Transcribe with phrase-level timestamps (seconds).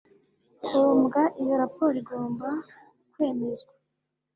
[0.63, 2.47] ngombwa Iyo raporo igomba
[3.11, 3.73] kwemezwa